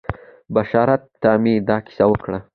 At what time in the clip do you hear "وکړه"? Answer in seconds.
2.07-2.39